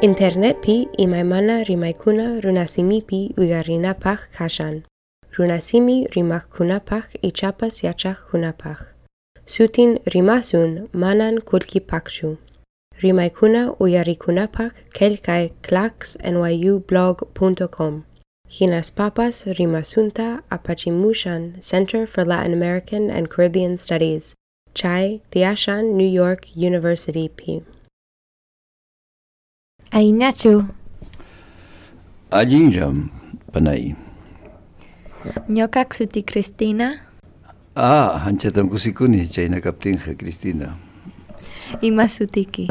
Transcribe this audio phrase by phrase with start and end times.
[0.00, 4.82] Internet pi imaymana rimaykuna runasimipi uyarinapaq kashan.
[5.36, 8.78] Runasimi rimakkunapaq ichapas yachaqkunapaq.
[9.46, 12.36] Sutin rimasun manan kulkipakshu.
[13.02, 18.04] Rimaykuna uyarikunapaq kelkay clacksnyublog.com.
[18.48, 24.34] Hinas papas rimasunta apachimushan Center for Latin American and Caribbean Studies.
[24.74, 27.64] Chai Tiashan New York University P.
[29.92, 30.68] Ainachu,
[32.30, 33.10] Allinllam
[33.52, 33.94] panay.
[35.48, 36.92] ñoqaq suti Cristina,
[37.74, 40.76] Ah, anchatan kusikuni chayna kaptinqa Cristina.
[41.82, 42.68] ima sutiki.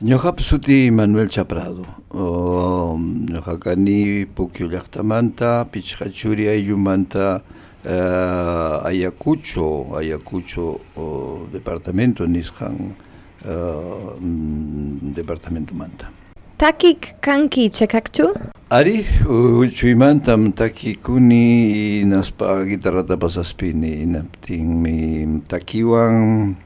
[0.00, 1.84] Ñuqapas suti Manuel Chaprado.
[2.14, 7.42] Oh, ñuqa kani Puquio llaqtamanta, Pichqachuri ayllumanta
[7.84, 12.94] uh, Ayacucho, Ayacucho oh, departamento nisqan
[13.44, 14.14] uh,
[15.18, 16.08] departamento manta.
[16.58, 18.34] Takik kanki chekakchu?
[18.70, 19.06] Ari,
[19.62, 26.56] uchuymantam takikuni naspa guitarrata pasaspini inaptinmi takiwan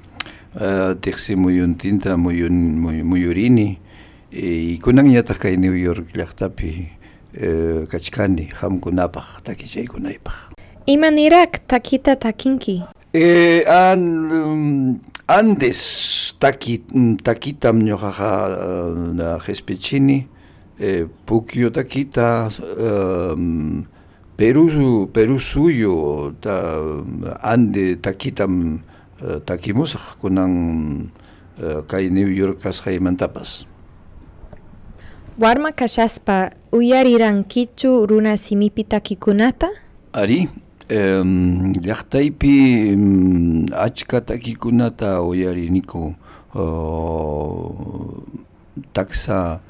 [0.57, 3.79] uh, tiksi muyuntinta muyun, muy, muyurini
[4.33, 6.89] y kunan ñataq kay New York llaqtapi
[7.37, 10.56] uh, kachkani hamkunapaq takichaykunaypaq.
[10.87, 12.81] Imanirak takita takinki.
[13.12, 14.01] Eh, an,
[14.33, 15.81] um, antes
[16.39, 16.83] taki,
[17.23, 20.27] takitam ñuqaqa uh, na Jespechini,
[20.81, 23.84] eh, Puquio takita, um,
[24.37, 26.81] Perú, Perú suyo, ta,
[27.43, 28.83] ande takitam
[29.23, 30.53] uh, takimusaq kunan
[31.62, 33.67] uh, kay New York kasqaymantapas.
[35.39, 39.70] Warma kashaspa uyarirankichu runa simipi takikunata?
[40.12, 40.48] Ari,
[40.91, 42.56] llaqtaypi
[42.94, 46.14] um, achka takikunata uyariniku
[46.55, 48.22] uh,
[48.92, 49.60] taksa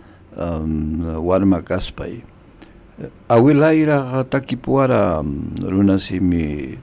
[1.21, 2.23] warma kaspay.
[3.29, 6.79] Awilayra takipuara um, runasimi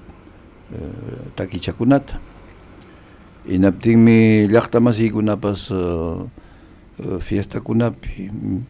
[0.72, 2.20] uh, takichakunata.
[3.50, 6.22] Inaptinmi llaqtamasiykunapas uh,
[7.00, 8.62] uh, fiestakunapi mm,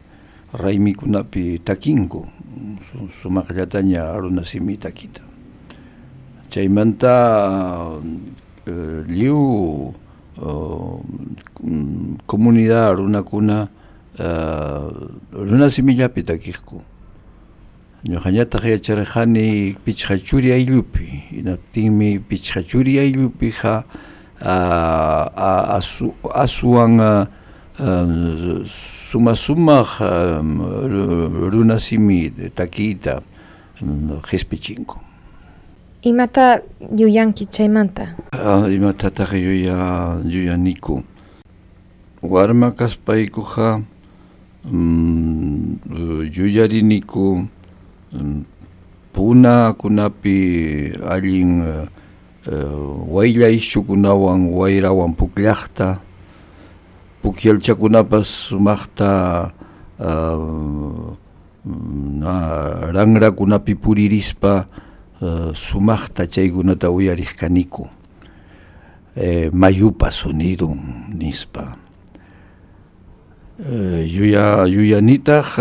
[0.56, 2.26] raymikunapi takinku
[2.90, 5.20] su- sumaqllataña runasimi takita.
[6.50, 7.98] Chaymanta
[8.66, 9.94] uh, liu
[11.62, 13.68] mm, comunidad runakuna
[14.18, 14.90] uh,
[15.32, 16.82] runasimillapi takiqku.
[18.08, 21.06] Ñuqañataq yacharqani pichqachuri ayllupi,
[21.36, 23.84] hinaptinmi pichqachuri ayllupiqa
[24.40, 27.26] a- asu, asuwan uh,
[27.78, 33.20] uh, suma sumaq um, ru- runasimi takita
[33.82, 34.96] um, qhispichinku.
[36.02, 36.64] Imata
[36.96, 38.16] yuyanki chaymanta?
[38.32, 41.04] Ah, imatataq yuya yuyaniku
[42.24, 43.84] warma kaspaykuqa
[44.64, 45.76] mm,
[46.32, 47.44] yuyariniku
[48.16, 48.44] mm,
[49.12, 50.38] punakunapi
[51.04, 51.84] allin uh,
[52.48, 56.00] uh, wayllaychukunawan wayrawan pukllaqta
[57.20, 59.52] pukyalchakunapas sumaqta
[60.00, 61.12] uh,
[62.24, 62.32] na
[62.88, 64.64] ranrakunapi puririspa
[65.20, 67.84] Eh, sumart ta zeigun da uiarikkaniku
[69.16, 70.72] eh mayupa suniru
[71.12, 71.76] nispa.
[73.60, 75.60] Eh yuya yuyanita h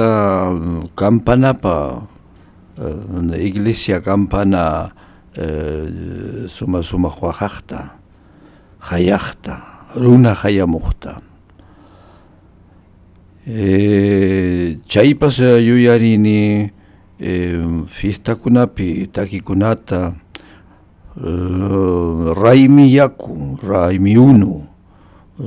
[0.95, 2.07] kampana pa
[3.11, 4.95] una eh, iglesia kampana
[5.35, 7.99] eh suma suma harta
[8.79, 9.59] hajachta
[9.99, 11.19] runa hayamukta
[13.43, 16.78] eh chaipa se ayuari ni
[17.22, 20.16] ε, φίστα κουνάπι, τάκι κουνάτα,
[21.24, 21.30] ε,
[22.41, 24.69] ραϊμι γιάκου, ραϊμι ούνου,
[25.40, 25.44] ε,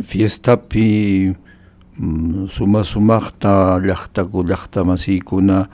[0.00, 1.36] φιέστα πι
[2.46, 5.68] σούμα σούμαχτα, λιάχτα κου, λιάχτα μαζί κουνά,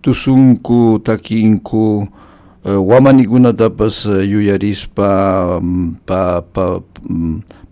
[0.00, 2.08] τουσούνκου, τακίνκου,
[2.62, 6.44] ε, Γουάμανι κούνα τα πας γιουγιαρίς πα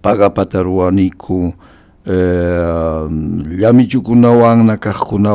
[0.01, 1.55] παγα παταρουάνικου,
[3.49, 5.35] λιάμι κούνα να καχ κούνα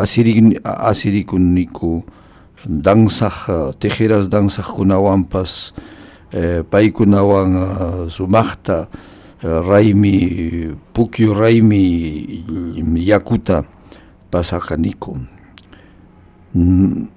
[0.00, 2.04] asiri, asirikuniku
[2.66, 5.72] dansaq uh, tijeras dansaqkunawanpas
[6.32, 7.66] eh, paykunawan uh,
[8.12, 11.32] sumaqta uh, raymi pukyu
[13.00, 13.64] yakuta
[14.30, 15.16] pasaqaniku
[16.54, 17.08] mm,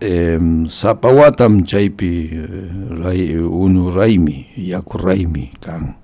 [0.00, 2.70] em, sapawatam chaypi eh,
[3.02, 5.98] ray, unu raymi yaku raymi kan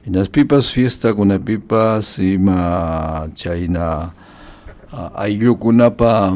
[0.00, 4.16] Hinaspipas fiestakunapipas ima chayna
[4.90, 6.34] ayllukunapa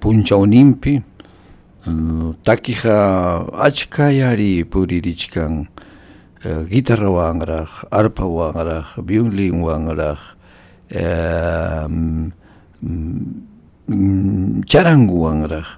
[0.00, 1.02] p'unchawninpi
[2.42, 5.70] takiqa achka yari puririshkan
[6.42, 10.18] guitarra wanraj arpa wanraj violin wanraj
[14.66, 15.68] charangu wanraj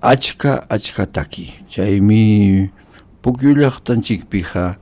[0.00, 2.72] achka achka taki chaymi
[3.20, 4.80] pukyullaqtanchikpiqa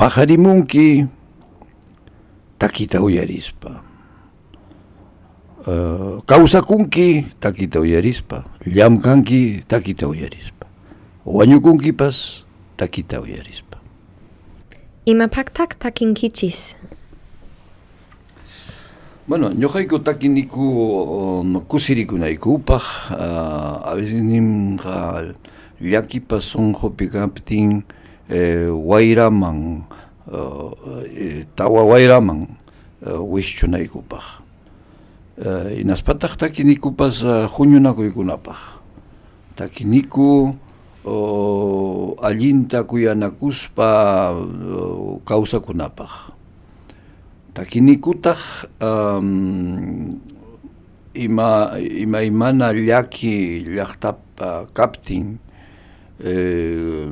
[0.00, 1.19] pajarimunki
[2.60, 3.80] takita uyarispa.
[5.64, 10.66] Uh, kawsakunki takita uyarispa, llamkanki takita uyarispa.
[11.24, 12.44] Wañukunkipas
[12.76, 13.80] takita uyarispa.
[15.08, 16.76] Imapaqtaq takinkichis?
[19.28, 20.64] Bueno, ñoqayku takiniku
[21.40, 22.84] um, kusirikunaykupaq
[23.16, 25.32] uh, a veces nimqa
[25.80, 27.82] llakipas sunqupi kaptin
[28.28, 30.09] eh, wayraman eh,
[31.56, 32.46] tawa wayraman
[33.06, 34.26] uh, wischunaykupaq
[35.42, 38.80] uh, inaspataq takinikupas uh, huñunakuykunapaq
[39.56, 40.54] takiniku
[41.04, 43.90] uh, allinta kuyanakuspa
[44.32, 46.32] uh, kawsakunapaq
[47.54, 50.20] takinikutaq um,
[51.14, 55.38] ima ima imana llaki llaqtapa kaptin
[56.22, 57.08] eh,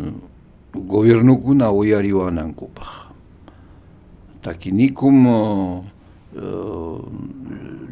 [0.72, 3.07] gobernukuna uyariwanankupaq
[4.48, 5.28] taki nikom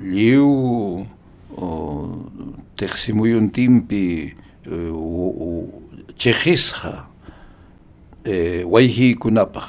[0.01, 1.05] liv
[2.81, 4.33] teh simuyun timpi
[6.17, 7.13] chejisja
[8.65, 9.69] wayji kunapaj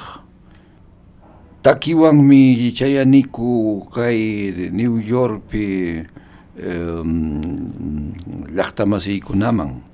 [1.60, 6.08] takiwanmi yichayaniku kai new yorkpi
[8.56, 9.84] llaqtamasiykunaman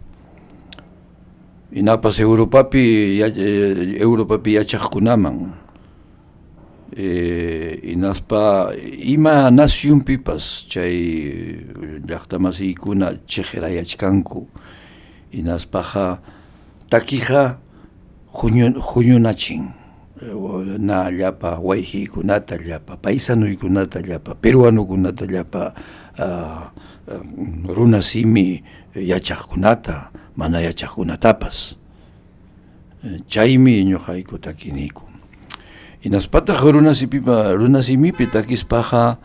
[1.75, 3.19] inapas europapi
[3.99, 5.64] europapi yachaqkunaman
[6.97, 8.71] eh, inaspa
[9.03, 10.97] ima nacionpipas chay
[12.09, 14.47] llaqtamasiykuna cheqerayachkanku
[15.33, 16.21] inaspaqa
[16.91, 17.59] takiqa
[18.35, 19.85] huñunachin
[20.79, 25.75] na llapa wayhiykunata llapa paisanuykunata llapa peruanukunata llapa
[26.19, 26.71] uh,
[27.67, 28.63] runa simi
[28.95, 31.77] yachaqkunata mana yachaqkunatapas
[33.29, 35.14] chaymi ñuqayku takiniku
[36.05, 39.17] inaspataq runa sipipa runa simipi takispaqa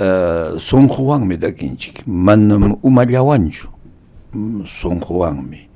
[0.00, 3.68] uh, sunquwanmi takinchik manam umallawanchu
[4.66, 5.68] sunquwanmi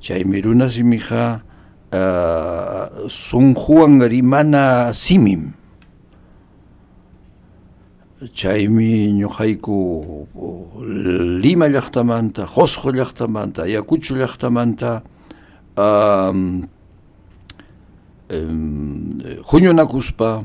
[0.00, 1.40] chaymi runa simiqa
[1.92, 5.52] uh, sunquwan rimana simim.
[8.32, 10.26] Chaymi ñuqayku
[11.42, 15.02] Lima llaqtamanta, Qosqo llaqtamanta, Ayacucho llaqtamanta
[15.76, 16.64] um,
[18.28, 20.42] Junionakuz pa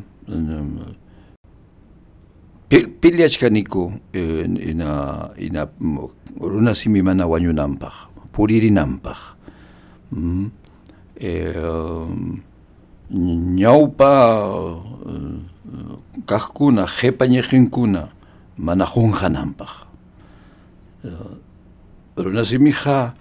[3.02, 5.62] piliachkaniko ina ina
[6.40, 7.94] runasimi mana wañunanpaq
[8.32, 9.20] puririnanpaq
[13.60, 14.12] ñawpa
[15.06, 15.40] mm.
[16.30, 18.02] kaqkuna qhepa ñiqinkuna
[18.58, 19.74] mana junjananpaq
[22.18, 23.14] runasimi ha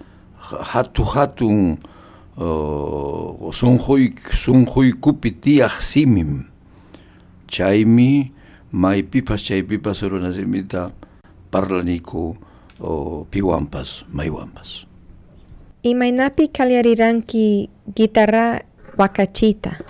[0.73, 1.77] jatu hatun
[2.37, 6.45] uh, sunquy sunquykupi tiyaq simim.
[7.47, 8.31] Chaymi
[8.71, 10.91] maypipas chaypipas runasimita
[11.51, 12.39] parlaniku
[13.29, 14.87] piwanpas maywanpas
[15.83, 18.61] Imaynapi kallariranki guitarra
[18.97, 19.81] wakachita?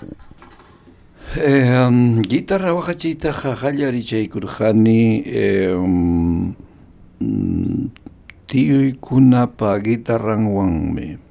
[1.36, 6.56] Eh, um, guitarra wakachita qallarichaykurqani eh, um,
[8.48, 11.31] tiyuykunapa guitarranwanmi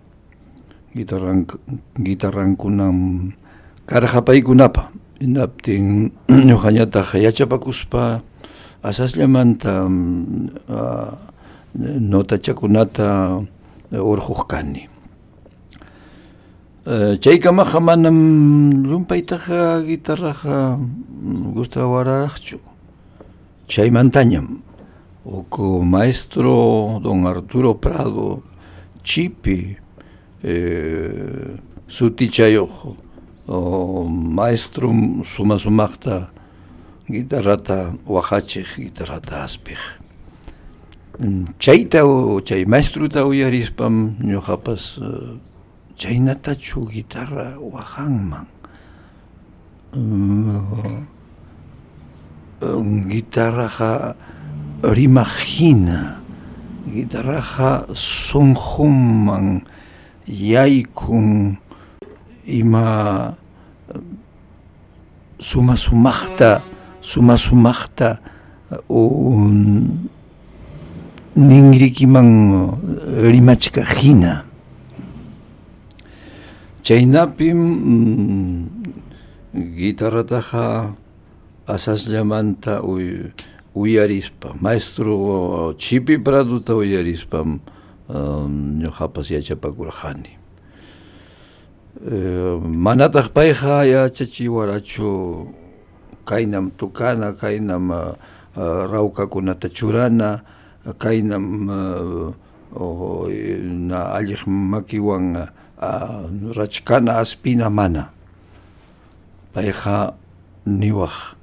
[0.94, 1.47] guitarran
[1.99, 3.30] guitarrankunam
[3.87, 6.11] karqapaykunapa hinaptin
[6.49, 8.23] ñuqañataq yachapakuspa
[8.82, 11.12] asasllamanta uh,
[12.11, 13.38] notachakunata
[13.92, 14.82] urquq kani
[16.87, 18.16] uh, chaykamaqa manam
[18.82, 20.80] llumpaytaqa guitarraqa
[21.54, 22.59] gustawararaqchu
[23.70, 24.62] chaymantañam
[25.25, 28.42] uk maestro don Arturo Prado
[29.04, 29.76] chipi
[30.44, 31.56] eh,
[31.88, 32.97] sutichayoq
[33.49, 34.90] o maestro
[35.25, 36.30] suma sumaqta
[37.11, 40.00] guitarrata waqachiq guitarrata aspiq
[41.59, 42.00] chayta
[42.47, 45.37] chay maestruta uyarispam ñuqapas uh,
[45.97, 48.47] chaynatachu guitarra waqanman
[49.92, 51.20] uh,
[53.11, 54.16] guitarraqa
[54.82, 56.23] rimaqhina
[56.88, 59.61] guitarraqa sunqunman
[60.31, 61.59] Yaikung
[62.47, 63.35] ima
[65.41, 66.63] suma sumachta
[67.03, 68.21] suma 八重君今 sumasumajta sumasumajta
[68.89, 70.09] un
[71.35, 74.45] ningriykiman eh, rimachkajina
[76.85, 78.67] chaynapim mm,
[79.55, 80.95] guitarrataja
[81.67, 83.33] asasllamanta uy,
[83.75, 84.55] uyarispa.
[84.61, 87.45] Maestro chipi praduta uyarispa.
[88.81, 90.33] Ñuqapas yachapakurqani
[92.11, 95.11] eh, manataq payqa yachachiwarachu
[96.31, 98.14] kaynam tukana kaynam uh,
[98.87, 100.47] rawkakunata churana
[101.02, 102.31] kaynam uh,
[102.79, 103.26] uh,
[103.67, 105.50] na alliq makiwan
[106.55, 108.14] rachkana aspina mana.
[109.50, 110.14] Payqa
[110.71, 111.35] niwaq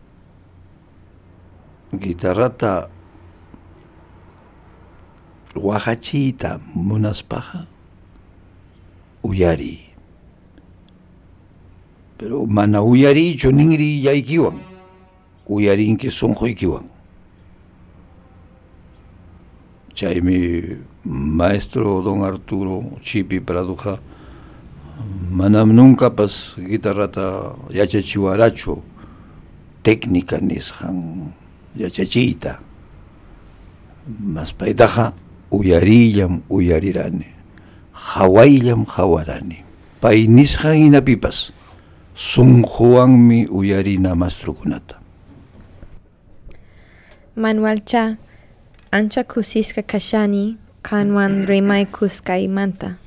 [1.91, 2.87] guitarrata
[5.57, 7.67] waqachiyta munaspaqa
[9.23, 9.79] uyari.
[12.17, 14.57] Pero mana uyarichu ninriyaykiwan
[15.47, 16.89] uyarinki sunquykiwan
[19.97, 23.97] chaymi maestro don Arturo Chipi Praduja
[25.31, 28.81] manam nunca pas guitarrata yachachiwarachu
[29.83, 31.33] técnica nisqan
[31.75, 32.59] yachachiyta
[34.21, 35.13] mas paytaqa
[35.51, 37.25] uyarillam uyarirani
[37.91, 39.63] hawayllam hawarani
[40.01, 41.51] pay nisqan hinapipas
[42.15, 44.97] sunquwanmi uyarina mastrukunata
[47.37, 48.17] Manuelcha
[48.91, 52.97] ancha kusisqa kashani qanwan rimaykusqaymanta.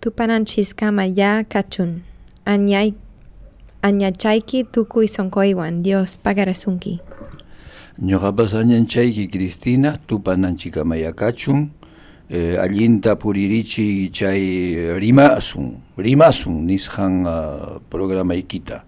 [0.00, 2.02] Tupananchisqama ya kachun.
[2.44, 2.94] Añay
[3.82, 6.98] añachayki tukuy sonquywan Dios pagarasunki.
[8.00, 11.70] Ñuqapas añanchayki Cristina tupananchikamaya kachun
[12.30, 18.84] eh, allinta puririchi chay rimasun rimasun nisqan uh, programaykita.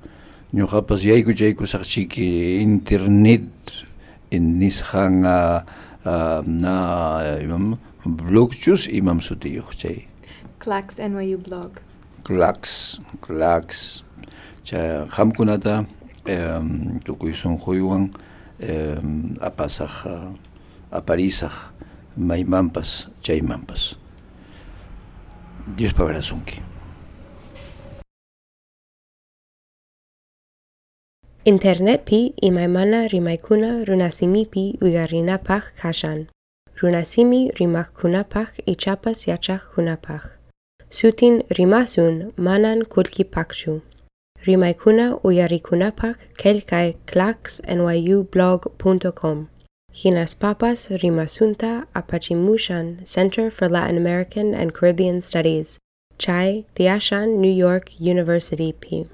[0.54, 3.44] Ñuqapas yaykuchaykusaqchiki internet
[4.32, 5.60] nisqan uh,
[6.08, 7.76] uh, na imam
[8.06, 10.08] blogchus imam sutiyuq chay.
[10.58, 11.80] Clax NYU blog.
[12.24, 14.04] clax clax.
[14.64, 15.84] Cha qamkunata
[16.24, 18.08] um, tukuy sunquywan
[18.62, 18.98] eh,
[19.40, 19.94] apasaj
[20.90, 21.52] aparisaj
[22.16, 23.96] maimanpas chaymanpas
[25.76, 26.72] dios pabarasunki
[31.44, 36.28] Internetpi imaymana rimaykuna runasimipi uyarrinapaj kashan.
[36.80, 40.22] Runasimi rimajkunapaj ichapas yachajkunapaj.
[40.90, 43.82] Sutin rimasun manan kullkipakchu.
[44.46, 49.48] Rimaykuna uyarikunapaq kelkay claxnyublog.com.
[49.94, 55.78] Hinas papas rimasunta apachimushan Center for Latin American and Caribbean Studies.
[56.18, 59.06] Chai Tiashan New York University P.